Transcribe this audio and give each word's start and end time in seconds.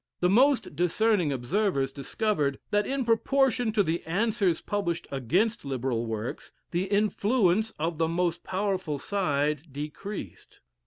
The 0.19 0.31
most 0.31 0.75
discerning 0.75 1.31
observers 1.31 1.91
discovered 1.91 2.57
that 2.71 2.87
in 2.87 3.05
proportion 3.05 3.71
to 3.73 3.83
the 3.83 4.03
answers 4.07 4.59
published 4.59 5.05
against 5.11 5.63
liberal 5.63 6.07
works, 6.07 6.51
the 6.71 6.85
influence 6.85 7.69
of 7.77 7.99
the 7.99 8.07
most 8.07 8.43
powerful 8.43 8.97
side 8.97 9.71
decreased. 9.71 10.59